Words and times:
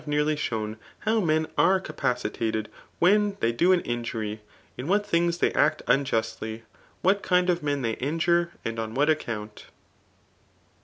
79 0.01 0.17
nearly 0.17 0.35
shown 0.35 0.77
how 1.01 1.19
min 1.21 1.45
m 1.59 1.79
cipadtsttd 1.79 2.65
when 2.97 3.37
they 3.39 3.51
do 3.51 3.71
an 3.71 3.81
injury, 3.81 4.41
in 4.75 4.87
what 4.87 5.05
things 5.05 5.37
they 5.37 5.53
act 5.53 5.83
unjustly, 5.85 6.63
what 7.03 7.21
kind 7.21 7.51
of 7.51 7.59
ineii 7.61 7.83
they 7.83 7.95
injure^ 7.97 8.49
and 8.65 8.79
on 8.79 8.95
what 8.95 9.11
account. 9.11 9.65